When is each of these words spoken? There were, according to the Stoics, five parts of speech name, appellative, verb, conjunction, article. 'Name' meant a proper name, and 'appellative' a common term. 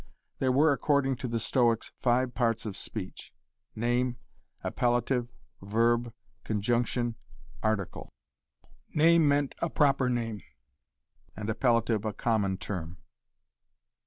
There 0.39 0.51
were, 0.51 0.73
according 0.73 1.17
to 1.17 1.27
the 1.27 1.37
Stoics, 1.37 1.91
five 1.99 2.33
parts 2.33 2.65
of 2.65 2.75
speech 2.75 3.35
name, 3.75 4.17
appellative, 4.63 5.27
verb, 5.61 6.11
conjunction, 6.43 7.13
article. 7.61 8.09
'Name' 8.95 9.27
meant 9.27 9.53
a 9.59 9.69
proper 9.69 10.09
name, 10.09 10.41
and 11.37 11.49
'appellative' 11.51 12.03
a 12.03 12.13
common 12.13 12.57
term. 12.57 12.97